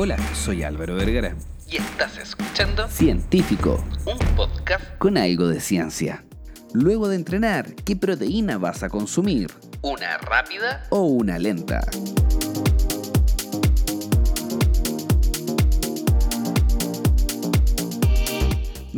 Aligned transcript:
Hola, 0.00 0.16
soy 0.32 0.62
Álvaro 0.62 0.94
Vergara. 0.94 1.34
Y 1.68 1.78
estás 1.78 2.18
escuchando 2.18 2.86
Científico, 2.86 3.84
un 4.06 4.16
podcast 4.36 4.96
con 4.98 5.18
algo 5.18 5.48
de 5.48 5.60
ciencia. 5.60 6.24
Luego 6.72 7.08
de 7.08 7.16
entrenar, 7.16 7.74
¿qué 7.84 7.96
proteína 7.96 8.58
vas 8.58 8.84
a 8.84 8.90
consumir? 8.90 9.50
una 9.82 10.16
rápida 10.18 10.84
¿O 10.90 11.00
una 11.00 11.40
lenta? 11.40 11.80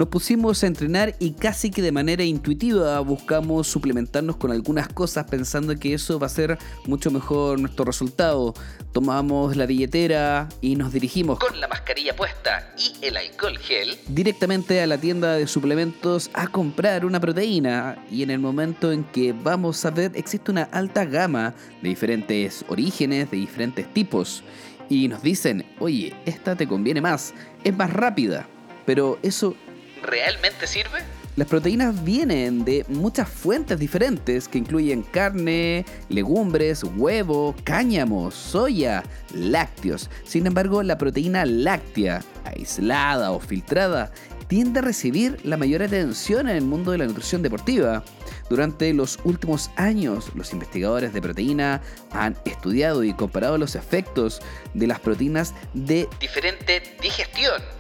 Nos 0.01 0.09
pusimos 0.09 0.65
a 0.65 0.67
entrenar 0.67 1.15
y 1.19 1.33
casi 1.33 1.71
que 1.71 1.83
de 1.83 1.93
manera 1.93 2.25
intuitiva 2.25 2.99
buscamos 3.01 3.67
suplementarnos 3.67 4.37
con 4.37 4.51
algunas 4.51 4.89
cosas 4.89 5.27
pensando 5.29 5.79
que 5.79 5.93
eso 5.93 6.19
va 6.19 6.25
a 6.25 6.31
ser 6.31 6.57
mucho 6.87 7.11
mejor 7.11 7.61
nuestro 7.61 7.85
resultado. 7.85 8.55
Tomamos 8.93 9.57
la 9.57 9.67
billetera 9.67 10.49
y 10.63 10.75
nos 10.77 10.95
dirigimos 10.95 11.39
con 11.39 11.61
la 11.61 11.69
mascarilla 11.69 12.17
puesta 12.17 12.73
y 12.79 13.05
el 13.05 13.19
alcohol 13.19 13.59
gel. 13.59 13.99
directamente 14.09 14.81
a 14.81 14.87
la 14.87 14.97
tienda 14.97 15.35
de 15.35 15.47
suplementos 15.47 16.31
a 16.33 16.47
comprar 16.47 17.05
una 17.05 17.21
proteína 17.21 18.03
y 18.11 18.23
en 18.23 18.31
el 18.31 18.39
momento 18.39 18.93
en 18.93 19.05
que 19.05 19.35
vamos 19.35 19.85
a 19.85 19.91
ver 19.91 20.13
existe 20.15 20.51
una 20.51 20.63
alta 20.63 21.05
gama 21.05 21.53
de 21.83 21.91
diferentes 21.91 22.65
orígenes, 22.69 23.31
de 23.31 23.37
diferentes 23.37 23.93
tipos 23.93 24.43
y 24.89 25.09
nos 25.09 25.23
dicen, 25.23 25.67
oye, 25.79 26.17
esta 26.25 26.57
te 26.57 26.67
conviene 26.67 27.03
más, 27.03 27.35
es 27.65 27.77
más 27.77 27.93
rápida, 27.93 28.49
pero 28.87 29.19
eso 29.23 29.55
¿Realmente 30.03 30.67
sirve? 30.67 31.01
las 31.41 31.49
proteínas 31.49 32.05
vienen 32.05 32.67
de 32.67 32.85
muchas 32.89 33.27
fuentes 33.27 33.79
diferentes 33.79 34.47
que 34.47 34.59
incluyen 34.59 35.03
carne, 35.03 35.87
legumbres, 36.11 36.85
huevo, 36.85 37.55
cáñamo, 37.65 38.31
soya, 38.31 39.03
lácteos. 39.33 40.11
Sin 40.25 40.47
embargo, 40.47 40.83
la 40.83 40.99
proteína 40.99 41.47
láctea, 41.47 42.23
aislada 42.45 43.31
o 43.31 43.41
filtrada, 43.41 44.13
tiende 44.49 44.81
a 44.81 44.83
recibir 44.83 45.39
la 45.43 45.57
mayor 45.57 45.83
atención 45.83 46.47
en 46.47 46.57
el 46.57 46.65
mundo 46.65 46.91
de 46.91 46.99
la 46.99 47.07
nutrición 47.07 47.41
deportiva. 47.41 48.05
Durante 48.51 48.93
los 48.93 49.19
últimos 49.25 49.71
años, 49.77 50.33
los 50.35 50.53
investigadores 50.53 51.15
de 51.15 51.23
proteína 51.23 51.81
han 52.11 52.37
estudiado 52.45 53.03
y 53.03 53.15
comparado 53.15 53.57
los 53.57 53.77
efectos 53.77 54.43
de 54.75 54.89
las 54.89 55.01
proteínas 55.01 55.55
de 55.73 56.07
Diferente 56.21 56.83
digestión. 57.01 57.80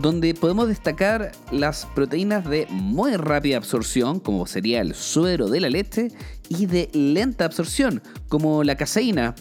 Donde 0.00 0.34
podemos 0.34 0.68
destacar 0.68 1.32
las 1.50 1.86
proteínas 1.94 2.48
de 2.48 2.66
muy 2.70 3.16
rápida 3.16 3.56
absorción, 3.56 4.20
como 4.20 4.46
sería 4.46 4.80
el 4.80 4.94
suero 4.94 5.48
de 5.48 5.60
la 5.60 5.70
leche, 5.70 6.08
y 6.48 6.66
de 6.66 6.88
lenta 6.92 7.44
absorción, 7.44 8.02
como 8.28 8.62
la 8.64 8.76
caseína. 8.76 9.34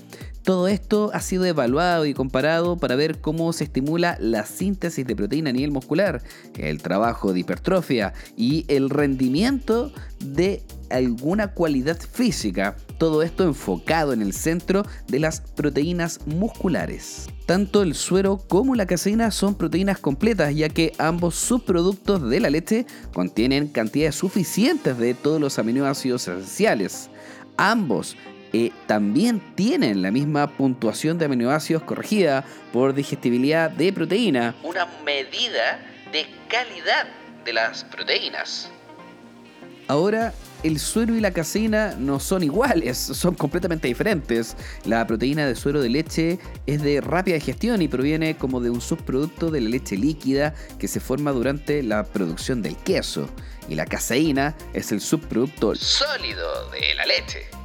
Todo 0.44 0.68
esto 0.68 1.10
ha 1.14 1.22
sido 1.22 1.46
evaluado 1.46 2.06
y 2.06 2.14
comparado 2.14 2.78
para 2.78 2.96
ver 2.96 3.20
cómo 3.20 3.52
se 3.52 3.64
estimula 3.64 4.16
la 4.20 4.46
síntesis 4.46 5.06
de 5.06 5.16
proteína 5.16 5.50
a 5.50 5.54
nivel 5.54 5.72
muscular, 5.72 6.22
el 6.56 6.82
trabajo 6.82 7.34
de 7.34 7.40
hipertrofia 7.40 8.14
y 8.38 8.66
el 8.68 8.92
rendimiento 8.92 9.92
de 10.20 10.62
alguna 10.92 11.54
cualidad 11.54 12.00
física. 12.00 12.76
Todo 12.98 13.24
esto 13.24 13.44
enfocado 13.44 14.14
en 14.14 14.22
el 14.22 14.34
centro 14.34 14.84
de 15.08 15.20
las 15.20 15.42
proteínas 15.42 16.26
musculares. 16.26 17.28
Tanto 17.46 17.84
el 17.84 17.94
suero 17.94 18.38
como 18.38 18.76
la 18.76 18.86
caseína 18.86 19.32
son 19.32 19.56
proteínas 19.56 20.00
completas, 20.00 20.56
ya 20.56 20.70
que 20.70 20.94
ambos 20.98 21.36
subproductos 21.36 22.30
de 22.30 22.40
la 22.40 22.50
leche 22.50 22.86
contienen 23.14 23.68
cantidades 23.68 24.16
suficientes 24.16 24.98
de 24.98 25.14
todos 25.14 25.40
los 25.40 25.60
aminoácidos 25.60 26.28
esenciales. 26.28 27.10
Ambos 27.58 28.16
eh, 28.54 28.72
también 28.88 29.42
tienen 29.56 30.02
la 30.02 30.12
misma 30.12 30.48
puntuación 30.48 31.18
de 31.18 31.26
aminoácidos 31.26 31.84
corregida 31.84 32.46
por 32.72 32.94
digestibilidad 32.94 33.70
de 33.70 33.92
proteína. 33.92 34.56
Una 34.64 34.88
medida 35.06 35.80
de 36.14 36.26
calidad 36.48 37.08
de 37.44 37.52
las 37.52 37.84
proteínas. 37.84 38.70
Ahora, 39.88 40.34
el 40.64 40.80
suero 40.80 41.16
y 41.16 41.20
la 41.20 41.32
caseína 41.32 41.96
no 41.98 42.20
son 42.20 42.44
iguales, 42.44 42.98
son 42.98 43.36
completamente 43.36 43.88
diferentes. 43.88 44.56
La 44.86 45.06
proteína 45.06 45.46
de 45.46 45.56
suero 45.56 45.82
de 45.82 45.90
leche 45.90 46.40
es 46.66 46.82
de 46.82 47.02
rápida 47.02 47.36
digestión 47.36 47.82
y 47.82 47.88
proviene 47.88 48.38
como 48.38 48.60
de 48.62 48.70
un 48.70 48.82
subproducto 48.82 49.52
de 49.52 49.62
la 49.62 49.70
leche 49.70 49.98
líquida 49.98 50.54
que 50.80 50.88
se 50.88 51.00
forma 51.00 51.32
durante 51.32 51.84
la 51.84 52.04
producción 52.04 52.62
del 52.62 52.78
queso. 52.78 53.30
Y 53.70 53.76
la 53.76 53.86
caseína 53.86 54.56
es 54.74 54.92
el 54.92 55.02
subproducto 55.02 55.76
Sólido 55.76 56.70
de 56.72 56.96
la 56.96 57.06
leche. 57.06 57.65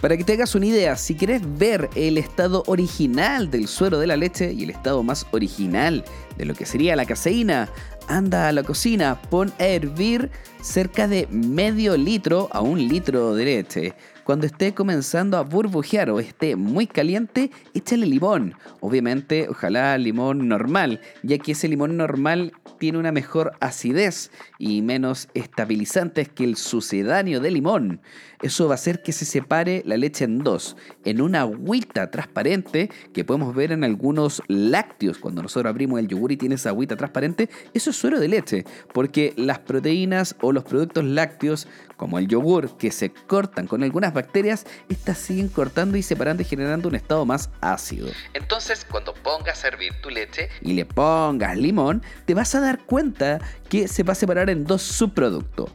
Para 0.00 0.16
que 0.16 0.24
te 0.24 0.34
hagas 0.34 0.54
una 0.54 0.66
idea, 0.66 0.96
si 0.96 1.14
quieres 1.14 1.42
ver 1.58 1.88
el 1.94 2.18
estado 2.18 2.62
original 2.66 3.50
del 3.50 3.66
suero 3.66 3.98
de 3.98 4.06
la 4.06 4.16
leche 4.16 4.52
y 4.52 4.64
el 4.64 4.70
estado 4.70 5.02
más 5.02 5.26
original 5.30 6.04
de 6.36 6.44
lo 6.44 6.54
que 6.54 6.66
sería 6.66 6.94
la 6.96 7.06
caseína, 7.06 7.70
anda 8.06 8.48
a 8.48 8.52
la 8.52 8.62
cocina, 8.62 9.20
pon 9.30 9.52
a 9.58 9.64
hervir 9.64 10.30
cerca 10.62 11.08
de 11.08 11.26
medio 11.30 11.96
litro 11.96 12.48
a 12.52 12.60
un 12.60 12.86
litro 12.86 13.34
de 13.34 13.44
leche. 13.44 13.94
Cuando 14.26 14.46
esté 14.46 14.74
comenzando 14.74 15.36
a 15.36 15.42
burbujear 15.42 16.10
o 16.10 16.18
esté 16.18 16.56
muy 16.56 16.88
caliente, 16.88 17.52
échale 17.74 18.06
limón. 18.06 18.54
Obviamente, 18.80 19.46
ojalá 19.48 19.96
limón 19.98 20.48
normal, 20.48 21.00
ya 21.22 21.38
que 21.38 21.52
ese 21.52 21.68
limón 21.68 21.96
normal 21.96 22.52
tiene 22.80 22.98
una 22.98 23.12
mejor 23.12 23.52
acidez 23.60 24.32
y 24.58 24.82
menos 24.82 25.28
estabilizantes 25.34 26.28
que 26.28 26.42
el 26.42 26.56
sucedáneo 26.56 27.38
de 27.38 27.52
limón. 27.52 28.00
Eso 28.42 28.66
va 28.66 28.72
a 28.72 28.74
hacer 28.74 29.00
que 29.00 29.12
se 29.12 29.24
separe 29.24 29.82
la 29.86 29.96
leche 29.96 30.24
en 30.24 30.40
dos, 30.40 30.76
en 31.04 31.20
una 31.20 31.42
agüita 31.42 32.10
transparente 32.10 32.90
que 33.14 33.24
podemos 33.24 33.54
ver 33.54 33.72
en 33.72 33.84
algunos 33.84 34.42
lácteos. 34.48 35.18
Cuando 35.18 35.42
nosotros 35.42 35.70
abrimos 35.70 36.00
el 36.00 36.08
yogur 36.08 36.32
y 36.32 36.36
tiene 36.36 36.56
esa 36.56 36.70
agüita 36.70 36.96
transparente, 36.96 37.48
eso 37.72 37.90
es 37.90 37.96
suero 37.96 38.18
de 38.18 38.28
leche, 38.28 38.64
porque 38.92 39.32
las 39.36 39.60
proteínas 39.60 40.34
o 40.40 40.52
los 40.52 40.64
productos 40.64 41.04
lácteos, 41.04 41.68
como 41.96 42.18
el 42.18 42.26
yogur, 42.26 42.76
que 42.76 42.90
se 42.90 43.10
cortan 43.10 43.66
con 43.68 43.82
algunas 43.82 44.12
bacterias, 44.16 44.66
estas 44.88 45.18
siguen 45.18 45.48
cortando 45.48 45.96
y 45.96 46.02
separando 46.02 46.42
y 46.42 46.44
generando 46.44 46.88
un 46.88 46.96
estado 46.96 47.24
más 47.24 47.50
ácido 47.60 48.08
Entonces, 48.34 48.84
cuando 48.90 49.14
pongas 49.14 49.64
a 49.64 49.68
hervir 49.68 49.92
tu 50.02 50.10
leche, 50.10 50.48
y 50.60 50.72
le 50.72 50.84
pongas 50.84 51.56
limón, 51.56 52.02
te 52.24 52.34
vas 52.34 52.54
a 52.56 52.60
dar 52.60 52.84
cuenta 52.84 53.38
que 53.68 53.86
se 53.86 54.02
va 54.02 54.12
a 54.12 54.16
separar 54.16 54.50
en 54.50 54.64
dos 54.64 54.82
subproductos. 54.82 55.70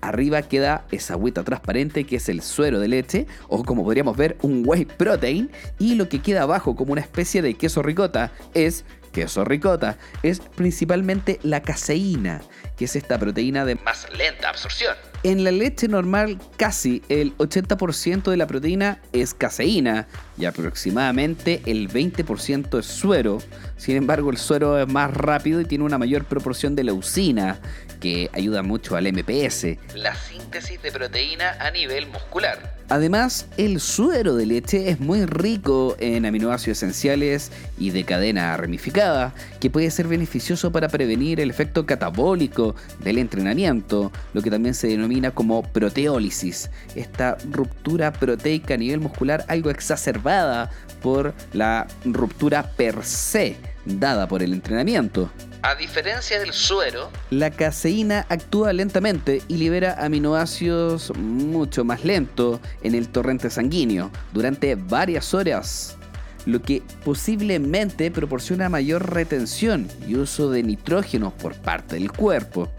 Arriba 0.00 0.40
queda 0.40 0.86
esa 0.90 1.14
agüita 1.14 1.44
transparente 1.44 2.04
que 2.04 2.16
es 2.16 2.28
el 2.30 2.40
suero 2.40 2.80
de 2.80 2.88
leche, 2.88 3.26
o 3.48 3.62
como 3.64 3.84
podríamos 3.84 4.16
ver, 4.16 4.38
un 4.40 4.62
whey 4.64 4.86
protein, 4.86 5.50
y 5.78 5.96
lo 5.96 6.08
que 6.08 6.22
queda 6.22 6.42
abajo 6.42 6.74
como 6.74 6.92
una 6.92 7.02
especie 7.02 7.42
de 7.42 7.54
queso 7.54 7.82
ricota 7.82 8.32
es 8.54 8.84
queso 9.12 9.44
ricota, 9.44 9.98
es 10.22 10.40
principalmente 10.40 11.38
la 11.42 11.62
caseína, 11.62 12.40
que 12.76 12.86
es 12.86 12.96
esta 12.96 13.18
proteína 13.18 13.64
de 13.64 13.74
más 13.74 14.06
lenta 14.16 14.48
absorción. 14.48 14.96
En 15.22 15.44
la 15.44 15.50
leche 15.50 15.86
normal 15.88 16.38
casi 16.56 17.02
el 17.08 17.36
80% 17.36 18.30
de 18.30 18.36
la 18.36 18.46
proteína 18.46 19.00
es 19.12 19.34
caseína 19.34 20.06
y 20.38 20.46
aproximadamente 20.46 21.60
el 21.66 21.90
20% 21.90 22.78
es 22.78 22.86
suero. 22.86 23.38
Sin 23.76 23.96
embargo, 23.96 24.30
el 24.30 24.38
suero 24.38 24.78
es 24.78 24.88
más 24.88 25.12
rápido 25.12 25.60
y 25.60 25.66
tiene 25.66 25.84
una 25.84 25.98
mayor 25.98 26.24
proporción 26.24 26.74
de 26.74 26.84
leucina, 26.84 27.60
que 28.00 28.30
ayuda 28.32 28.62
mucho 28.62 28.96
al 28.96 29.12
MPS. 29.12 29.76
La 29.94 30.14
síntesis 30.14 30.80
de 30.82 30.90
proteína 30.90 31.52
a 31.60 31.70
nivel 31.70 32.06
muscular. 32.06 32.78
Además, 32.88 33.46
el 33.56 33.78
suero 33.78 34.34
de 34.34 34.46
leche 34.46 34.90
es 34.90 34.98
muy 34.98 35.24
rico 35.24 35.96
en 36.00 36.26
aminoácidos 36.26 36.78
esenciales 36.78 37.52
y 37.78 37.90
de 37.90 38.04
cadena 38.04 38.56
ramificada, 38.56 39.32
que 39.60 39.70
puede 39.70 39.90
ser 39.92 40.08
beneficioso 40.08 40.72
para 40.72 40.88
prevenir 40.88 41.38
el 41.38 41.50
efecto 41.50 41.86
catabólico 41.86 42.74
del 42.98 43.18
entrenamiento, 43.18 44.10
lo 44.32 44.42
que 44.42 44.50
también 44.50 44.74
se 44.74 44.88
denomina 44.88 45.09
como 45.34 45.62
proteólisis, 45.62 46.70
esta 46.94 47.36
ruptura 47.50 48.12
proteica 48.12 48.74
a 48.74 48.76
nivel 48.76 49.00
muscular 49.00 49.44
algo 49.48 49.70
exacerbada 49.70 50.70
por 51.02 51.34
la 51.52 51.86
ruptura 52.04 52.62
per 52.62 53.04
se 53.04 53.56
dada 53.84 54.28
por 54.28 54.42
el 54.42 54.52
entrenamiento. 54.52 55.30
A 55.62 55.74
diferencia 55.74 56.38
del 56.40 56.52
suero, 56.52 57.10
La 57.30 57.50
caseína 57.50 58.24
actúa 58.28 58.72
lentamente 58.72 59.42
y 59.46 59.58
libera 59.58 59.94
aminoácidos 59.98 61.14
mucho 61.16 61.84
más 61.84 62.04
lento 62.04 62.60
en 62.82 62.94
el 62.94 63.08
torrente 63.08 63.50
sanguíneo 63.50 64.10
durante 64.32 64.74
varias 64.74 65.34
horas, 65.34 65.98
lo 66.46 66.62
que 66.62 66.82
posiblemente 67.04 68.10
proporciona 68.10 68.70
mayor 68.70 69.12
retención 69.12 69.86
y 70.08 70.16
uso 70.16 70.50
de 70.50 70.62
nitrógeno 70.62 71.30
por 71.36 71.54
parte 71.54 71.96
del 71.96 72.10
cuerpo. 72.10 72.70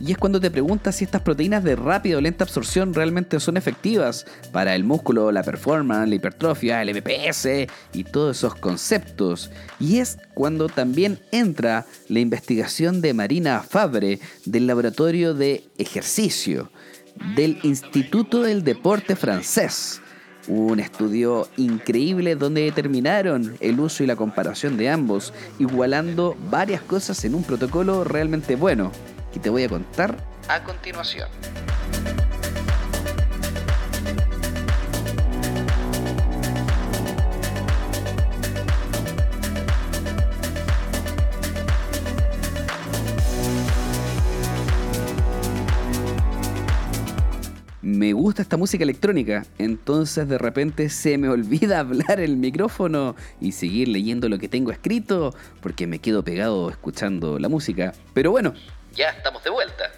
Y 0.00 0.12
es 0.12 0.18
cuando 0.18 0.40
te 0.40 0.50
preguntas 0.50 0.96
si 0.96 1.04
estas 1.04 1.22
proteínas 1.22 1.62
de 1.62 1.76
rápida 1.76 2.18
o 2.18 2.20
lenta 2.20 2.44
absorción 2.44 2.94
realmente 2.94 3.38
son 3.38 3.56
efectivas 3.56 4.26
para 4.52 4.74
el 4.74 4.84
músculo, 4.84 5.30
la 5.30 5.42
performance, 5.42 6.08
la 6.08 6.14
hipertrofia, 6.16 6.82
el 6.82 6.94
MPS 6.94 7.70
y 7.92 8.04
todos 8.04 8.38
esos 8.38 8.54
conceptos. 8.56 9.50
Y 9.78 9.98
es 9.98 10.18
cuando 10.34 10.68
también 10.68 11.20
entra 11.30 11.86
la 12.08 12.20
investigación 12.20 13.00
de 13.00 13.14
Marina 13.14 13.60
Fabre 13.60 14.18
del 14.44 14.66
Laboratorio 14.66 15.34
de 15.34 15.64
Ejercicio 15.78 16.70
del 17.36 17.58
Instituto 17.62 18.42
del 18.42 18.64
Deporte 18.64 19.14
francés 19.14 20.00
Un 20.48 20.80
estudio 20.80 21.48
increíble 21.56 22.34
donde 22.34 22.62
determinaron 22.62 23.56
el 23.60 23.78
uso 23.80 24.02
y 24.02 24.06
la 24.06 24.16
comparación 24.16 24.76
de 24.76 24.90
ambos, 24.90 25.32
igualando 25.58 26.36
varias 26.50 26.82
cosas 26.82 27.24
en 27.24 27.34
un 27.34 27.44
protocolo 27.44 28.04
realmente 28.04 28.56
bueno, 28.56 28.92
que 29.34 29.40
te 29.40 29.50
voy 29.50 29.64
a 29.64 29.68
contar 29.68 30.16
A 30.48 30.62
continuación. 30.62 31.28
me 47.82 48.12
gusta 48.12 48.42
esta 48.42 48.56
música 48.56 48.82
electrónica, 48.82 49.46
entonces 49.56 50.28
de 50.28 50.36
repente 50.36 50.90
se 50.90 51.16
me 51.16 51.28
olvida 51.28 51.78
hablar 51.80 52.20
el 52.20 52.36
micrófono 52.36 53.14
y 53.40 53.52
seguir 53.52 53.88
leyendo 53.88 54.28
lo 54.28 54.38
que 54.38 54.48
tengo 54.48 54.70
escrito 54.70 55.34
porque 55.60 55.86
me 55.86 56.00
quedo 56.00 56.22
pegado 56.22 56.68
escuchando 56.70 57.38
la 57.38 57.48
música. 57.48 57.94
Pero 58.12 58.30
bueno, 58.30 58.52
Ya 58.96 59.10
estamos 59.10 59.42
de 59.42 59.50
vuelta. 59.50 59.90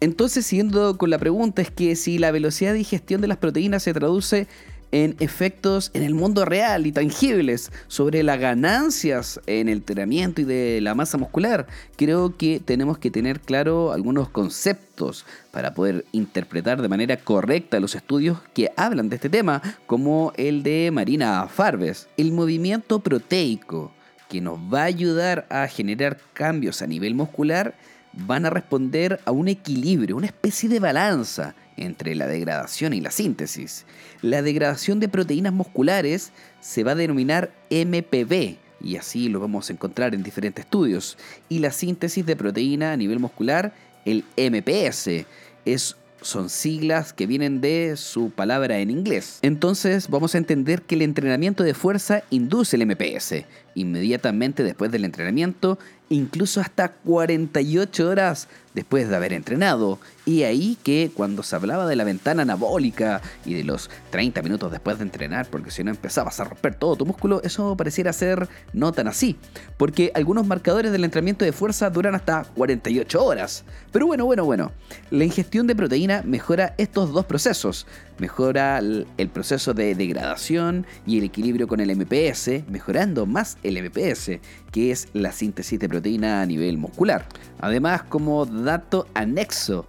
entonces 0.00 0.44
siguiendo 0.44 0.98
con 0.98 1.08
la 1.10 1.18
pregunta 1.18 1.62
es 1.62 1.70
que 1.70 1.96
si 1.96 2.18
la 2.18 2.30
velocidad 2.30 2.72
de 2.72 2.78
digestión 2.78 3.20
de 3.20 3.28
las 3.28 3.38
proteínas 3.38 3.82
se 3.82 3.94
traduce 3.94 4.46
en 4.94 5.16
efectos 5.18 5.90
en 5.92 6.04
el 6.04 6.14
mundo 6.14 6.44
real 6.44 6.86
y 6.86 6.92
tangibles 6.92 7.72
sobre 7.88 8.22
las 8.22 8.38
ganancias 8.38 9.40
en 9.46 9.68
el 9.68 9.78
entrenamiento 9.78 10.40
y 10.40 10.44
de 10.44 10.80
la 10.80 10.94
masa 10.94 11.18
muscular, 11.18 11.66
creo 11.96 12.36
que 12.36 12.60
tenemos 12.64 12.98
que 12.98 13.10
tener 13.10 13.40
claro 13.40 13.90
algunos 13.90 14.28
conceptos 14.28 15.26
para 15.50 15.74
poder 15.74 16.04
interpretar 16.12 16.80
de 16.80 16.88
manera 16.88 17.16
correcta 17.16 17.80
los 17.80 17.96
estudios 17.96 18.38
que 18.54 18.70
hablan 18.76 19.08
de 19.08 19.16
este 19.16 19.28
tema, 19.28 19.62
como 19.86 20.32
el 20.36 20.62
de 20.62 20.90
Marina 20.92 21.48
Farbes. 21.48 22.06
El 22.16 22.30
movimiento 22.30 23.00
proteico 23.00 23.90
que 24.28 24.40
nos 24.40 24.60
va 24.60 24.82
a 24.82 24.84
ayudar 24.84 25.46
a 25.50 25.66
generar 25.66 26.18
cambios 26.34 26.82
a 26.82 26.86
nivel 26.86 27.16
muscular 27.16 27.74
van 28.16 28.46
a 28.46 28.50
responder 28.50 29.20
a 29.24 29.30
un 29.30 29.48
equilibrio, 29.48 30.16
una 30.16 30.26
especie 30.26 30.68
de 30.68 30.80
balanza 30.80 31.54
entre 31.76 32.14
la 32.14 32.26
degradación 32.26 32.92
y 32.92 33.00
la 33.00 33.10
síntesis. 33.10 33.84
La 34.22 34.42
degradación 34.42 35.00
de 35.00 35.08
proteínas 35.08 35.52
musculares 35.52 36.32
se 36.60 36.84
va 36.84 36.92
a 36.92 36.96
denominar 36.96 37.50
MPB, 37.70 38.56
y 38.80 38.96
así 38.96 39.28
lo 39.28 39.40
vamos 39.40 39.70
a 39.70 39.72
encontrar 39.72 40.14
en 40.14 40.22
diferentes 40.22 40.64
estudios. 40.64 41.16
Y 41.48 41.60
la 41.60 41.72
síntesis 41.72 42.24
de 42.26 42.36
proteína 42.36 42.92
a 42.92 42.96
nivel 42.96 43.18
muscular, 43.18 43.72
el 44.04 44.24
MPS, 44.36 45.26
es 45.64 45.96
son 46.24 46.48
siglas 46.48 47.12
que 47.12 47.26
vienen 47.26 47.60
de 47.60 47.96
su 47.96 48.30
palabra 48.30 48.78
en 48.78 48.90
inglés. 48.90 49.38
Entonces 49.42 50.08
vamos 50.08 50.34
a 50.34 50.38
entender 50.38 50.82
que 50.82 50.94
el 50.94 51.02
entrenamiento 51.02 51.62
de 51.62 51.74
fuerza 51.74 52.22
induce 52.30 52.76
el 52.76 52.86
MPS. 52.86 53.44
Inmediatamente 53.74 54.62
después 54.62 54.90
del 54.92 55.04
entrenamiento, 55.04 55.78
incluso 56.08 56.60
hasta 56.60 56.88
48 56.88 58.08
horas 58.08 58.48
después 58.74 59.08
de 59.08 59.16
haber 59.16 59.32
entrenado. 59.32 59.98
Y 60.26 60.42
ahí 60.42 60.76
que 60.82 61.10
cuando 61.14 61.42
se 61.42 61.54
hablaba 61.54 61.86
de 61.86 61.96
la 61.96 62.04
ventana 62.04 62.42
anabólica 62.42 63.20
y 63.44 63.54
de 63.54 63.64
los 63.64 63.90
30 64.10 64.42
minutos 64.42 64.70
después 64.72 64.98
de 64.98 65.04
entrenar, 65.04 65.46
porque 65.48 65.70
si 65.70 65.84
no 65.84 65.90
empezabas 65.90 66.40
a 66.40 66.44
romper 66.44 66.74
todo 66.74 66.96
tu 66.96 67.06
músculo, 67.06 67.42
eso 67.42 67.76
pareciera 67.76 68.12
ser 68.12 68.48
no 68.72 68.92
tan 68.92 69.06
así. 69.08 69.36
Porque 69.76 70.12
algunos 70.14 70.46
marcadores 70.46 70.92
del 70.92 71.04
entrenamiento 71.04 71.44
de 71.44 71.52
fuerza 71.52 71.90
duran 71.90 72.14
hasta 72.14 72.44
48 72.44 73.24
horas. 73.24 73.64
Pero 73.92 74.06
bueno, 74.06 74.24
bueno, 74.24 74.44
bueno. 74.44 74.72
La 75.10 75.24
ingestión 75.24 75.66
de 75.66 75.76
proteína 75.76 76.22
mejora 76.24 76.74
estos 76.78 77.12
dos 77.12 77.26
procesos. 77.26 77.86
Mejora 78.18 78.78
el 78.78 79.28
proceso 79.32 79.74
de 79.74 79.94
degradación 79.94 80.86
y 81.06 81.18
el 81.18 81.24
equilibrio 81.24 81.66
con 81.66 81.80
el 81.80 81.94
MPS, 81.96 82.68
mejorando 82.68 83.26
más 83.26 83.58
el 83.64 83.82
MPS, 83.82 84.38
que 84.70 84.90
es 84.90 85.08
la 85.12 85.32
síntesis 85.32 85.78
de 85.80 85.88
proteína 85.88 86.42
a 86.42 86.46
nivel 86.46 86.78
muscular. 86.78 87.26
Además, 87.60 88.02
como 88.04 88.46
dato 88.46 89.08
anexo, 89.14 89.86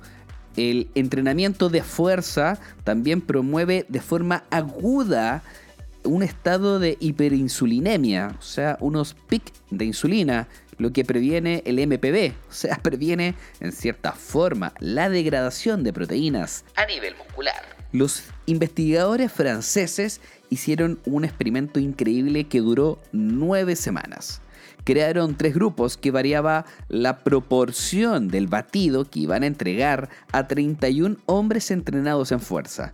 el 0.57 0.89
entrenamiento 0.95 1.69
de 1.69 1.83
fuerza 1.83 2.57
también 2.83 3.21
promueve 3.21 3.85
de 3.89 3.99
forma 3.99 4.45
aguda 4.49 5.43
un 6.03 6.23
estado 6.23 6.79
de 6.79 6.97
hiperinsulinemia, 6.99 8.35
o 8.39 8.41
sea, 8.41 8.77
unos 8.79 9.15
pics 9.27 9.51
de 9.71 9.85
insulina, 9.85 10.47
lo 10.77 10.91
que 10.91 11.03
previene 11.03 11.63
el 11.65 11.85
MPB, 11.85 12.33
o 12.49 12.53
sea, 12.53 12.77
previene 12.83 13.35
en 13.59 13.71
cierta 13.71 14.11
forma 14.11 14.73
la 14.79 15.09
degradación 15.09 15.83
de 15.83 15.93
proteínas 15.93 16.63
A 16.75 16.85
nivel 16.85 17.15
muscular. 17.15 17.75
los 17.91 18.23
investigadores 18.45 19.31
franceses 19.31 20.21
hicieron 20.49 20.99
un 21.05 21.25
experimento 21.25 21.79
increíble 21.79 22.45
que 22.45 22.61
duró 22.61 22.99
nueve 23.11 23.75
semanas. 23.75 24.41
Crearon 24.83 25.35
tres 25.35 25.55
grupos 25.55 25.97
que 25.97 26.11
variaba 26.11 26.65
la 26.89 27.23
proporción 27.23 28.27
del 28.27 28.47
batido 28.47 29.05
que 29.05 29.21
iban 29.21 29.43
a 29.43 29.47
entregar 29.47 30.09
a 30.31 30.47
31 30.47 31.17
hombres 31.25 31.71
entrenados 31.71 32.31
en 32.31 32.39
fuerza. 32.39 32.93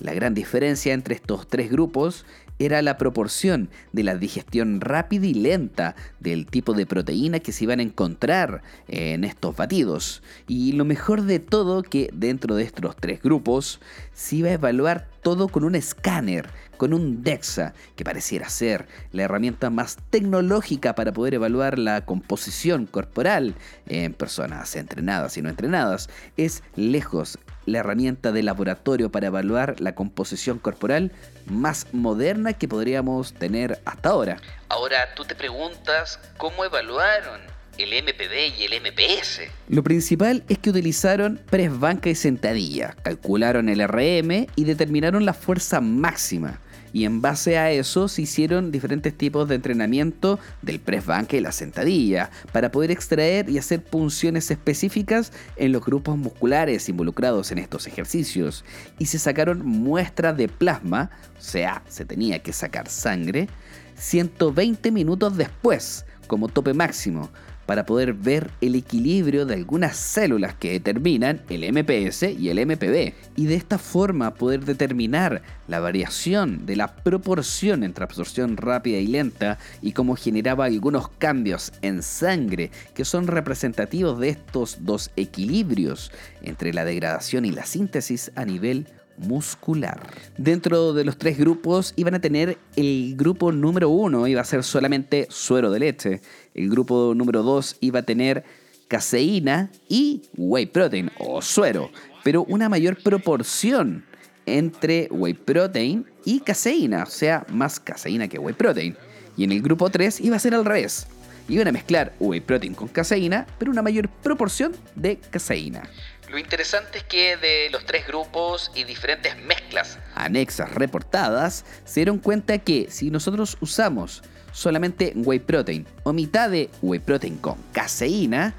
La 0.00 0.12
gran 0.14 0.34
diferencia 0.34 0.92
entre 0.92 1.14
estos 1.14 1.46
tres 1.46 1.70
grupos 1.70 2.24
era 2.60 2.82
la 2.82 2.98
proporción 2.98 3.70
de 3.92 4.04
la 4.04 4.16
digestión 4.16 4.82
rápida 4.82 5.26
y 5.26 5.34
lenta 5.34 5.96
del 6.20 6.46
tipo 6.46 6.74
de 6.74 6.84
proteína 6.86 7.40
que 7.40 7.52
se 7.52 7.64
iban 7.64 7.80
a 7.80 7.82
encontrar 7.82 8.62
en 8.86 9.24
estos 9.24 9.56
batidos. 9.56 10.22
Y 10.46 10.72
lo 10.72 10.84
mejor 10.84 11.22
de 11.22 11.40
todo 11.40 11.82
que 11.82 12.10
dentro 12.12 12.54
de 12.54 12.64
estos 12.64 12.94
tres 12.96 13.22
grupos 13.22 13.80
se 14.12 14.36
iba 14.36 14.50
a 14.50 14.52
evaluar 14.52 15.08
todo 15.22 15.48
con 15.48 15.64
un 15.64 15.74
escáner, 15.74 16.50
con 16.76 16.92
un 16.92 17.22
DEXA, 17.22 17.74
que 17.96 18.04
pareciera 18.04 18.48
ser 18.48 18.86
la 19.12 19.22
herramienta 19.22 19.70
más 19.70 19.96
tecnológica 20.10 20.94
para 20.94 21.12
poder 21.12 21.34
evaluar 21.34 21.78
la 21.78 22.04
composición 22.04 22.86
corporal 22.86 23.54
en 23.86 24.12
personas 24.12 24.76
entrenadas 24.76 25.36
y 25.38 25.42
no 25.42 25.48
entrenadas. 25.48 26.10
Es 26.36 26.62
lejos 26.76 27.38
la 27.70 27.78
herramienta 27.78 28.32
de 28.32 28.42
laboratorio 28.42 29.10
para 29.10 29.28
evaluar 29.28 29.80
la 29.80 29.94
composición 29.94 30.58
corporal 30.58 31.12
más 31.46 31.86
moderna 31.92 32.52
que 32.52 32.68
podríamos 32.68 33.32
tener 33.34 33.80
hasta 33.84 34.10
ahora. 34.10 34.36
Ahora 34.68 35.14
tú 35.14 35.24
te 35.24 35.34
preguntas 35.34 36.20
cómo 36.36 36.64
evaluaron 36.64 37.40
el 37.78 38.02
MPB 38.02 38.58
y 38.58 38.64
el 38.64 38.80
MPS. 38.80 39.40
Lo 39.68 39.82
principal 39.82 40.44
es 40.48 40.58
que 40.58 40.70
utilizaron 40.70 41.40
press 41.50 41.78
banca 41.78 42.10
y 42.10 42.14
sentadilla, 42.14 42.94
calcularon 43.02 43.68
el 43.68 43.86
RM 43.86 44.46
y 44.54 44.64
determinaron 44.64 45.24
la 45.24 45.32
fuerza 45.32 45.80
máxima. 45.80 46.60
Y 46.92 47.04
en 47.04 47.20
base 47.20 47.58
a 47.58 47.70
eso 47.70 48.08
se 48.08 48.22
hicieron 48.22 48.70
diferentes 48.70 49.16
tipos 49.16 49.48
de 49.48 49.54
entrenamiento 49.54 50.38
del 50.62 50.80
press 50.80 51.06
banca 51.06 51.36
y 51.36 51.40
la 51.40 51.52
sentadilla 51.52 52.30
para 52.52 52.70
poder 52.70 52.90
extraer 52.90 53.48
y 53.48 53.58
hacer 53.58 53.82
punciones 53.82 54.50
específicas 54.50 55.32
en 55.56 55.72
los 55.72 55.84
grupos 55.84 56.16
musculares 56.16 56.88
involucrados 56.88 57.52
en 57.52 57.58
estos 57.58 57.86
ejercicios. 57.86 58.64
Y 58.98 59.06
se 59.06 59.18
sacaron 59.18 59.64
muestras 59.64 60.36
de 60.36 60.48
plasma, 60.48 61.10
o 61.38 61.42
sea, 61.42 61.82
se 61.88 62.04
tenía 62.04 62.40
que 62.40 62.52
sacar 62.52 62.88
sangre, 62.88 63.48
120 63.96 64.90
minutos 64.90 65.36
después 65.36 66.04
como 66.26 66.48
tope 66.48 66.74
máximo 66.74 67.28
para 67.70 67.86
poder 67.86 68.14
ver 68.14 68.50
el 68.60 68.74
equilibrio 68.74 69.46
de 69.46 69.54
algunas 69.54 69.96
células 69.96 70.56
que 70.56 70.72
determinan 70.72 71.42
el 71.48 71.62
MPS 71.72 72.24
y 72.24 72.48
el 72.48 72.66
MPB 72.66 73.14
y 73.36 73.46
de 73.46 73.54
esta 73.54 73.78
forma 73.78 74.34
poder 74.34 74.64
determinar 74.64 75.40
la 75.68 75.78
variación 75.78 76.66
de 76.66 76.74
la 76.74 76.96
proporción 76.96 77.84
entre 77.84 78.02
absorción 78.02 78.56
rápida 78.56 78.98
y 78.98 79.06
lenta 79.06 79.56
y 79.82 79.92
cómo 79.92 80.16
generaba 80.16 80.64
algunos 80.64 81.10
cambios 81.10 81.72
en 81.80 82.02
sangre 82.02 82.72
que 82.92 83.04
son 83.04 83.28
representativos 83.28 84.18
de 84.18 84.30
estos 84.30 84.78
dos 84.80 85.12
equilibrios 85.14 86.10
entre 86.42 86.74
la 86.74 86.84
degradación 86.84 87.44
y 87.44 87.52
la 87.52 87.66
síntesis 87.66 88.32
a 88.34 88.44
nivel 88.44 88.88
muscular. 89.20 90.06
Dentro 90.36 90.92
de 90.92 91.04
los 91.04 91.18
tres 91.18 91.38
grupos 91.38 91.92
iban 91.96 92.14
a 92.14 92.20
tener 92.20 92.58
el 92.76 93.14
grupo 93.16 93.52
número 93.52 93.88
uno, 93.88 94.26
iba 94.26 94.40
a 94.40 94.44
ser 94.44 94.64
solamente 94.64 95.26
suero 95.30 95.70
de 95.70 95.78
leche. 95.78 96.20
El 96.54 96.68
grupo 96.70 97.12
número 97.14 97.42
dos 97.42 97.76
iba 97.80 98.00
a 98.00 98.02
tener 98.02 98.44
caseína 98.88 99.70
y 99.88 100.22
whey 100.36 100.66
protein 100.66 101.10
o 101.18 101.40
suero, 101.40 101.90
pero 102.24 102.44
una 102.44 102.68
mayor 102.68 103.00
proporción 103.02 104.04
entre 104.46 105.08
whey 105.10 105.34
protein 105.34 106.06
y 106.24 106.40
caseína, 106.40 107.04
o 107.04 107.06
sea, 107.06 107.46
más 107.48 107.78
caseína 107.78 108.28
que 108.28 108.38
whey 108.38 108.54
protein. 108.54 108.96
Y 109.36 109.44
en 109.44 109.52
el 109.52 109.62
grupo 109.62 109.88
3 109.90 110.20
iba 110.20 110.36
a 110.36 110.40
ser 110.40 110.54
al 110.54 110.64
revés. 110.64 111.06
Iban 111.48 111.68
a 111.68 111.72
mezclar 111.72 112.12
whey 112.20 112.40
protein 112.40 112.74
con 112.74 112.88
caseína, 112.88 113.46
pero 113.58 113.70
una 113.70 113.82
mayor 113.82 114.08
proporción 114.08 114.72
de 114.94 115.16
caseína. 115.16 115.82
Lo 116.30 116.38
interesante 116.38 116.98
es 116.98 117.04
que 117.04 117.36
de 117.36 117.70
los 117.70 117.84
tres 117.84 118.06
grupos 118.06 118.70
y 118.76 118.84
diferentes 118.84 119.36
mezclas, 119.36 119.98
anexas 120.14 120.72
reportadas 120.72 121.64
se 121.84 122.00
dieron 122.00 122.18
cuenta 122.18 122.58
que 122.58 122.86
si 122.88 123.10
nosotros 123.10 123.56
usamos 123.60 124.22
solamente 124.52 125.12
whey 125.16 125.40
protein 125.40 125.86
o 126.04 126.12
mitad 126.12 126.48
de 126.48 126.70
whey 126.82 127.00
protein 127.00 127.36
con 127.38 127.56
caseína, 127.72 128.54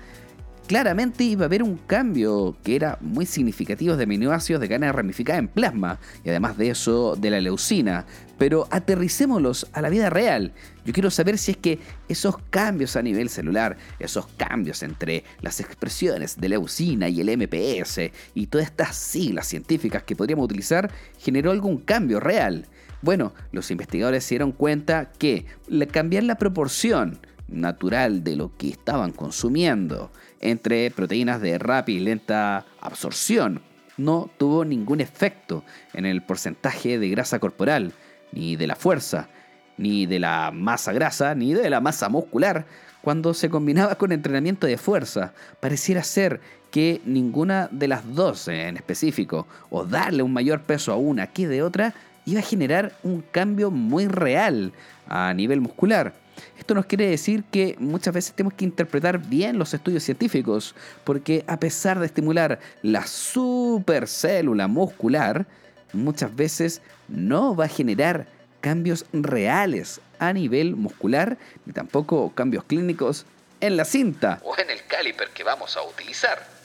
claramente 0.68 1.24
iba 1.24 1.44
a 1.44 1.46
haber 1.46 1.63
un 1.63 1.78
cambio 1.78 2.58
que 2.62 2.75
era 2.75 2.98
muy 3.00 3.25
significativo 3.25 3.96
de 3.96 4.04
aminoácidos 4.04 4.60
de 4.60 4.68
cadena 4.68 4.92
ramificada 4.92 5.40
en 5.40 5.48
plasma 5.48 5.98
y 6.25 6.30
además 6.30 6.58
de 6.58 6.72
eso 6.72 7.16
de 7.16 7.30
la 7.30 7.40
leucina. 7.40 8.06
Pero 8.42 8.68
aterricémoslos 8.72 9.68
a 9.72 9.84
la 9.84 9.90
vida 9.90 10.10
real. 10.10 10.52
Yo 10.84 10.94
quiero 10.94 11.12
saber 11.12 11.38
si 11.38 11.52
es 11.52 11.58
que 11.58 11.78
esos 12.10 12.40
cambios 12.50 12.96
a 12.96 13.04
nivel 13.04 13.30
celular, 13.30 13.78
esos 14.00 14.26
cambios 14.36 14.82
entre 14.82 15.24
las 15.42 15.60
expresiones 15.60 16.42
de 16.42 16.50
leucina 16.50 17.08
y 17.08 17.22
el 17.22 17.38
MPS 17.38 18.00
y 18.34 18.48
todas 18.48 18.66
estas 18.66 18.96
siglas 18.96 19.46
científicas 19.46 20.02
que 20.02 20.16
podríamos 20.16 20.46
utilizar 20.46 20.92
generó 21.20 21.52
algún 21.52 21.78
cambio 21.82 22.20
real. 22.20 22.66
Bueno, 23.04 23.32
los 23.52 23.70
investigadores 23.70 24.24
se 24.24 24.30
dieron 24.30 24.54
cuenta 24.54 25.12
que 25.12 25.46
cambiar 25.92 26.24
la 26.24 26.40
proporción 26.40 27.20
natural 27.48 28.24
de 28.24 28.38
lo 28.38 28.58
que 28.58 28.70
estaban 28.70 29.12
consumiendo 29.12 30.12
entre 30.40 30.90
proteínas 30.90 31.42
de 31.42 31.60
rápida 31.60 32.00
y 32.00 32.04
lenta 32.04 32.66
absorción 32.80 33.62
no 33.98 34.32
tuvo 34.38 34.66
ningún 34.66 35.00
efecto 35.00 35.64
en 35.94 36.08
el 36.08 36.24
porcentaje 36.24 36.98
de 36.98 37.10
grasa 37.10 37.38
corporal, 37.38 37.94
ni 38.32 38.56
de 38.56 38.68
la 38.68 38.76
fuerza, 38.76 39.30
ni 39.78 40.06
de 40.06 40.20
la 40.20 40.52
masa 40.52 40.94
grasa, 40.94 41.36
ni 41.36 41.54
de 41.54 41.70
la 41.70 41.82
masa 41.82 42.10
muscular, 42.10 42.66
cuando 43.02 43.34
se 43.34 43.50
combinaba 43.50 43.96
con 43.96 44.12
entrenamiento 44.12 44.68
de 44.68 44.78
fuerza. 44.78 45.34
Pareciera 45.60 46.04
ser 46.04 46.40
que 46.70 47.02
ninguna 47.06 47.68
de 47.72 47.88
las 47.88 48.14
dos 48.16 48.48
en 48.48 48.78
específico, 48.78 49.48
o 49.70 49.86
darle 49.86 50.24
un 50.24 50.34
mayor 50.34 50.62
peso 50.62 50.94
a 50.94 50.98
una 50.98 51.28
que 51.28 51.48
de 51.48 51.64
otra, 51.64 51.94
iba 52.26 52.40
a 52.40 52.44
generar 52.44 52.94
un 53.04 53.22
cambio 53.22 53.72
muy 53.72 54.08
real 54.08 54.72
a 55.08 55.34
nivel 55.34 55.62
muscular. 55.62 56.14
Esto 56.58 56.74
nos 56.74 56.86
quiere 56.86 57.08
decir 57.08 57.44
que 57.52 57.76
muchas 57.80 58.14
veces 58.14 58.34
tenemos 58.34 58.54
que 58.54 58.66
interpretar 58.66 59.20
bien 59.20 59.58
los 59.58 59.74
estudios 59.74 60.04
científicos, 60.04 60.76
porque 61.04 61.44
a 61.48 61.60
pesar 61.60 62.00
de 62.00 62.06
estimular 62.06 62.60
la 62.82 63.06
supercélula 63.06 64.68
muscular, 64.68 65.46
muchas 65.94 66.36
veces 66.36 66.82
no 67.08 67.56
va 67.56 67.66
a 67.66 67.70
generar 67.70 68.28
cambios 68.62 69.06
reales 69.12 70.02
a 70.20 70.34
nivel 70.34 70.76
muscular, 70.76 71.38
ni 71.66 71.74
tampoco 71.74 72.32
cambios 72.34 72.64
clínicos 72.64 73.26
en 73.60 73.78
la 73.78 73.86
cinta 73.86 74.40
o 74.44 74.58
en 74.58 74.70
el 74.70 74.86
caliper 74.86 75.30
que 75.30 75.44
vamos 75.44 75.78
a 75.78 75.84
utilizar. 75.84 76.61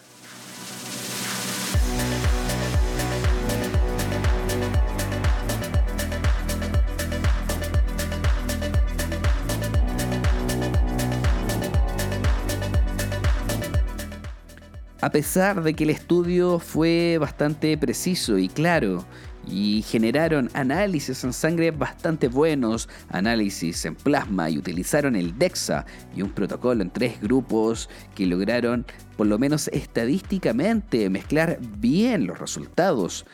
A 15.07 15.11
pesar 15.11 15.63
de 15.63 15.75
que 15.75 15.85
el 15.85 15.91
estudio 15.91 16.59
fue 16.59 17.17
bastante 17.21 17.79
preciso 17.79 18.39
y 18.39 18.49
claro, 18.49 19.05
y 19.47 19.83
generaron 19.83 20.51
análisis 20.53 21.23
en 21.23 21.33
sangre 21.33 21.71
bastante 21.71 22.27
buenos, 22.27 22.89
análisis 23.11 23.85
en 23.85 23.95
plasma 23.95 24.51
y 24.51 24.59
utilizaron 24.59 25.15
el 25.15 25.39
DEXA 25.39 25.87
y 26.17 26.23
un 26.23 26.31
protocolo 26.31 26.83
en 26.83 26.91
tres 26.91 27.21
grupos 27.21 27.89
que 28.17 28.27
lograron, 28.27 28.85
por 29.17 29.29
lo 29.29 29.39
menos 29.39 29.69
estadísticamente, 29.69 31.09
mezclar 31.09 31.61
bien 31.79 32.27
los 32.27 32.41
resultados. 32.41 33.27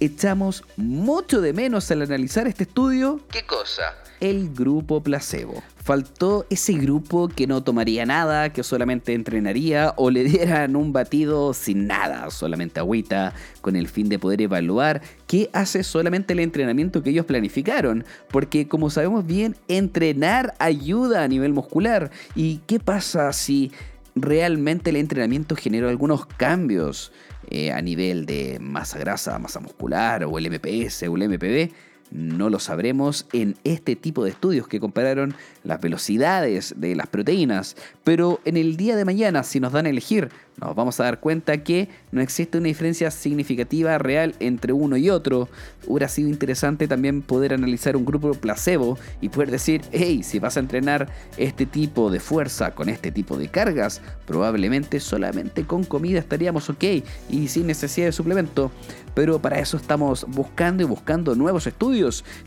Echamos 0.00 0.64
mucho 0.76 1.40
de 1.40 1.52
menos 1.52 1.90
al 1.90 2.02
analizar 2.02 2.46
este 2.46 2.64
estudio. 2.64 3.20
¿Qué 3.30 3.44
cosa? 3.44 3.94
el 4.22 4.54
grupo 4.54 5.02
placebo. 5.02 5.64
Faltó 5.82 6.46
ese 6.48 6.74
grupo 6.74 7.26
que 7.26 7.48
no 7.48 7.64
tomaría 7.64 8.06
nada, 8.06 8.52
que 8.52 8.62
solamente 8.62 9.14
entrenaría 9.14 9.94
o 9.96 10.12
le 10.12 10.22
dieran 10.22 10.76
un 10.76 10.92
batido 10.92 11.52
sin 11.54 11.88
nada, 11.88 12.30
solamente 12.30 12.78
agüita, 12.78 13.34
con 13.62 13.74
el 13.74 13.88
fin 13.88 14.08
de 14.08 14.20
poder 14.20 14.40
evaluar 14.40 15.02
qué 15.26 15.50
hace 15.52 15.82
solamente 15.82 16.34
el 16.34 16.38
entrenamiento 16.38 17.02
que 17.02 17.10
ellos 17.10 17.26
planificaron. 17.26 18.04
Porque 18.30 18.68
como 18.68 18.90
sabemos 18.90 19.26
bien, 19.26 19.56
entrenar 19.66 20.54
ayuda 20.60 21.24
a 21.24 21.28
nivel 21.28 21.52
muscular. 21.52 22.12
¿Y 22.36 22.58
qué 22.68 22.78
pasa 22.78 23.32
si 23.32 23.72
realmente 24.14 24.90
el 24.90 24.96
entrenamiento 24.96 25.56
generó 25.56 25.88
algunos 25.88 26.26
cambios 26.26 27.10
eh, 27.52 27.70
a 27.70 27.82
nivel 27.82 28.24
de 28.24 28.58
masa 28.60 28.98
grasa, 28.98 29.38
masa 29.38 29.60
muscular 29.60 30.24
o 30.24 30.38
el 30.38 30.50
MPS 30.50 31.02
o 31.02 31.16
el 31.16 31.28
MPB? 31.28 31.70
No 32.12 32.50
lo 32.50 32.58
sabremos 32.58 33.26
en 33.32 33.56
este 33.64 33.96
tipo 33.96 34.22
de 34.22 34.30
estudios 34.30 34.68
que 34.68 34.80
compararon 34.80 35.34
las 35.64 35.80
velocidades 35.80 36.74
de 36.76 36.94
las 36.94 37.06
proteínas, 37.06 37.74
pero 38.04 38.38
en 38.44 38.58
el 38.58 38.76
día 38.76 38.96
de 38.96 39.06
mañana, 39.06 39.42
si 39.44 39.60
nos 39.60 39.72
dan 39.72 39.86
a 39.86 39.88
elegir, 39.88 40.28
nos 40.60 40.76
vamos 40.76 41.00
a 41.00 41.04
dar 41.04 41.20
cuenta 41.20 41.64
que 41.64 41.88
no 42.10 42.20
existe 42.20 42.58
una 42.58 42.66
diferencia 42.66 43.10
significativa 43.10 43.96
real 43.96 44.34
entre 44.40 44.74
uno 44.74 44.98
y 44.98 45.08
otro. 45.08 45.48
Hubiera 45.86 46.08
sido 46.08 46.28
interesante 46.28 46.86
también 46.86 47.22
poder 47.22 47.54
analizar 47.54 47.96
un 47.96 48.04
grupo 48.04 48.32
placebo 48.32 48.98
y 49.22 49.30
poder 49.30 49.50
decir, 49.50 49.80
hey, 49.92 50.22
si 50.22 50.38
vas 50.38 50.58
a 50.58 50.60
entrenar 50.60 51.08
este 51.38 51.64
tipo 51.64 52.10
de 52.10 52.20
fuerza 52.20 52.74
con 52.74 52.90
este 52.90 53.10
tipo 53.10 53.38
de 53.38 53.48
cargas, 53.48 54.02
probablemente 54.26 55.00
solamente 55.00 55.64
con 55.64 55.84
comida 55.84 56.18
estaríamos 56.18 56.68
ok 56.68 56.84
y 57.30 57.48
sin 57.48 57.66
necesidad 57.66 58.08
de 58.08 58.12
suplemento 58.12 58.70
pero 59.14 59.38
para 59.40 59.58
eso 59.58 59.76
estamos 59.76 60.24
buscando 60.28 60.82
y 60.82 60.86
buscando 60.86 61.34
nuevos 61.34 61.66
estudios 61.66 62.01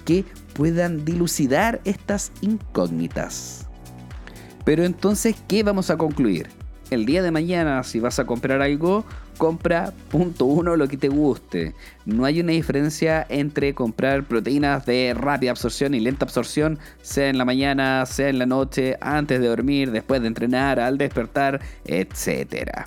que 0.06 0.26
puedan 0.54 1.06
dilucidar 1.06 1.82
estas 1.86 2.32
incógnitas. 2.42 3.68
Pero 4.66 4.84
entonces, 4.84 5.36
¿qué 5.48 5.64
vamos 5.64 5.90
a 5.90 5.98
concluir? 5.98 6.50
El 6.90 7.06
día 7.06 7.22
de 7.24 7.32
mañana, 7.32 7.84
si 7.84 8.00
vas 8.00 8.20
a 8.20 8.26
comprar 8.26 8.62
algo, 8.62 9.06
compra 9.38 9.94
punto 10.10 10.46
uno 10.46 10.76
lo 10.76 10.88
que 10.88 10.98
te 10.98 11.10
guste. 11.10 11.74
No 12.06 12.26
hay 12.26 12.40
una 12.40 12.52
diferencia 12.52 13.26
entre 13.30 13.74
comprar 13.74 14.24
proteínas 14.24 14.86
de 14.86 15.14
rápida 15.16 15.52
absorción 15.52 15.94
y 15.94 16.00
lenta 16.00 16.26
absorción, 16.26 16.80
sea 17.02 17.30
en 17.30 17.38
la 17.38 17.46
mañana, 17.46 18.06
sea 18.06 18.30
en 18.30 18.40
la 18.40 18.46
noche, 18.46 18.98
antes 19.02 19.40
de 19.40 19.48
dormir, 19.48 19.92
después 19.92 20.22
de 20.22 20.28
entrenar, 20.28 20.80
al 20.80 20.98
despertar, 20.98 21.62
etc 21.86 22.86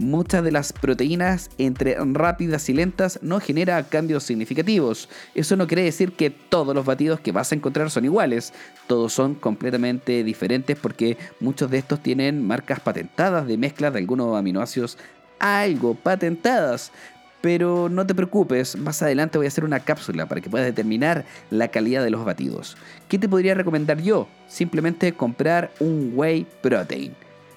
muchas 0.00 0.42
de 0.42 0.50
las 0.50 0.72
proteínas 0.72 1.50
entre 1.58 1.96
rápidas 1.98 2.68
y 2.68 2.72
lentas 2.72 3.20
no 3.22 3.38
genera 3.38 3.82
cambios 3.84 4.24
significativos. 4.24 5.08
Eso 5.34 5.56
no 5.56 5.66
quiere 5.66 5.82
decir 5.82 6.12
que 6.12 6.30
todos 6.30 6.74
los 6.74 6.86
batidos 6.86 7.20
que 7.20 7.32
vas 7.32 7.52
a 7.52 7.54
encontrar 7.54 7.90
son 7.90 8.04
iguales. 8.04 8.52
Todos 8.86 9.12
son 9.12 9.34
completamente 9.34 10.24
diferentes 10.24 10.76
porque 10.78 11.16
muchos 11.38 11.70
de 11.70 11.78
estos 11.78 12.02
tienen 12.02 12.44
marcas 12.44 12.80
patentadas 12.80 13.46
de 13.46 13.58
mezcla 13.58 13.90
de 13.90 13.98
algunos 13.98 14.36
aminoácidos 14.36 14.98
algo 15.40 15.94
patentadas. 15.94 16.92
Pero 17.40 17.88
no 17.88 18.06
te 18.06 18.14
preocupes, 18.14 18.76
más 18.76 19.02
adelante 19.02 19.38
voy 19.38 19.46
a 19.46 19.48
hacer 19.48 19.64
una 19.64 19.80
cápsula 19.80 20.26
para 20.26 20.42
que 20.42 20.50
puedas 20.50 20.66
determinar 20.66 21.24
la 21.48 21.68
calidad 21.68 22.04
de 22.04 22.10
los 22.10 22.24
batidos. 22.24 22.76
¿Qué 23.08 23.18
te 23.18 23.30
podría 23.30 23.54
recomendar 23.54 24.00
yo? 24.02 24.28
Simplemente 24.46 25.14
comprar 25.14 25.70
un 25.80 26.12
whey 26.14 26.46
protein 26.60 27.14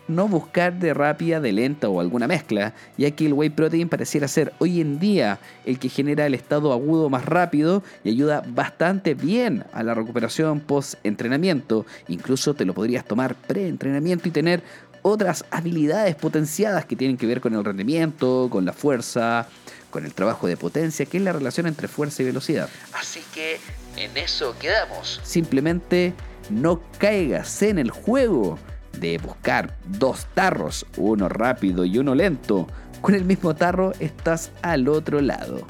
no 0.07 0.27
buscar 0.27 0.79
de 0.79 0.93
rápida, 0.93 1.39
de 1.39 1.51
lenta 1.51 1.89
o 1.89 1.99
alguna 1.99 2.27
mezcla, 2.27 2.73
ya 2.97 3.11
que 3.11 3.25
el 3.25 3.33
whey 3.33 3.49
protein 3.49 3.89
pareciera 3.89 4.27
ser 4.27 4.53
hoy 4.59 4.81
en 4.81 4.99
día 4.99 5.39
el 5.65 5.79
que 5.79 5.89
genera 5.89 6.25
el 6.25 6.33
estado 6.33 6.73
agudo 6.73 7.09
más 7.09 7.25
rápido 7.25 7.83
y 8.03 8.09
ayuda 8.09 8.43
bastante 8.47 9.13
bien 9.13 9.63
a 9.73 9.83
la 9.83 9.93
recuperación 9.93 10.59
post-entrenamiento. 10.59 11.85
Incluso 12.07 12.53
te 12.53 12.65
lo 12.65 12.73
podrías 12.73 13.05
tomar 13.05 13.35
pre-entrenamiento 13.35 14.27
y 14.27 14.31
tener 14.31 14.63
otras 15.03 15.45
habilidades 15.51 16.15
potenciadas 16.15 16.85
que 16.85 16.95
tienen 16.95 17.17
que 17.17 17.27
ver 17.27 17.39
con 17.39 17.53
el 17.53 17.63
rendimiento, 17.63 18.47
con 18.49 18.65
la 18.65 18.73
fuerza, 18.73 19.47
con 19.91 20.05
el 20.05 20.13
trabajo 20.13 20.47
de 20.47 20.57
potencia, 20.57 21.05
que 21.05 21.17
es 21.17 21.23
la 21.23 21.33
relación 21.33 21.67
entre 21.67 21.87
fuerza 21.87 22.23
y 22.23 22.25
velocidad. 22.25 22.67
Así 22.93 23.21
que 23.33 23.59
en 23.95 24.17
eso 24.17 24.55
quedamos. 24.59 25.21
Simplemente 25.23 26.13
no 26.49 26.81
caigas 26.97 27.61
en 27.61 27.77
el 27.77 27.91
juego 27.91 28.57
de 28.99 29.17
buscar 29.19 29.77
dos 29.85 30.25
tarros, 30.33 30.85
uno 30.97 31.29
rápido 31.29 31.85
y 31.85 31.97
uno 31.97 32.15
lento, 32.15 32.67
con 33.01 33.15
el 33.15 33.25
mismo 33.25 33.55
tarro 33.55 33.91
estás 33.99 34.51
al 34.61 34.87
otro 34.87 35.21
lado. 35.21 35.67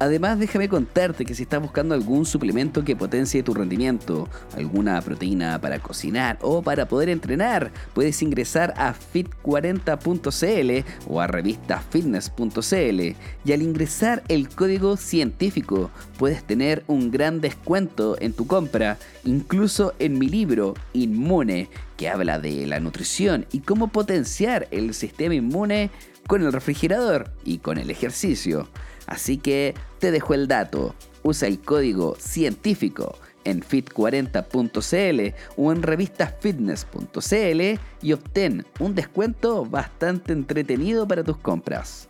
Además, 0.00 0.38
déjame 0.38 0.70
contarte 0.70 1.26
que 1.26 1.34
si 1.34 1.42
estás 1.42 1.60
buscando 1.60 1.94
algún 1.94 2.24
suplemento 2.24 2.82
que 2.82 2.96
potencie 2.96 3.42
tu 3.42 3.52
rendimiento, 3.52 4.30
alguna 4.56 4.98
proteína 5.02 5.60
para 5.60 5.78
cocinar 5.78 6.38
o 6.40 6.62
para 6.62 6.88
poder 6.88 7.10
entrenar, 7.10 7.70
puedes 7.92 8.22
ingresar 8.22 8.72
a 8.78 8.94
fit40.cl 8.94 10.86
o 11.06 11.20
a 11.20 11.26
revistafitness.cl 11.26 13.14
y 13.44 13.52
al 13.52 13.60
ingresar 13.60 14.22
el 14.28 14.48
código 14.48 14.96
científico 14.96 15.90
puedes 16.18 16.44
tener 16.44 16.82
un 16.86 17.10
gran 17.10 17.42
descuento 17.42 18.16
en 18.20 18.32
tu 18.32 18.46
compra, 18.46 18.96
incluso 19.26 19.92
en 19.98 20.18
mi 20.18 20.30
libro 20.30 20.72
Inmune, 20.94 21.68
que 21.98 22.08
habla 22.08 22.38
de 22.38 22.66
la 22.66 22.80
nutrición 22.80 23.44
y 23.52 23.60
cómo 23.60 23.88
potenciar 23.88 24.66
el 24.70 24.94
sistema 24.94 25.34
inmune 25.34 25.90
con 26.26 26.40
el 26.42 26.54
refrigerador 26.54 27.30
y 27.44 27.58
con 27.58 27.76
el 27.76 27.90
ejercicio. 27.90 28.66
Así 29.10 29.36
que 29.36 29.74
te 29.98 30.10
dejo 30.10 30.32
el 30.32 30.48
dato. 30.48 30.94
Usa 31.22 31.46
el 31.48 31.60
código 31.60 32.16
científico 32.18 33.18
en 33.44 33.60
fit40.cl 33.60 35.34
o 35.56 35.72
en 35.72 35.82
revistasfitness.cl 35.82 37.80
y 38.02 38.12
obtén 38.12 38.64
un 38.78 38.94
descuento 38.94 39.66
bastante 39.66 40.32
entretenido 40.32 41.06
para 41.06 41.22
tus 41.22 41.36
compras. 41.36 42.08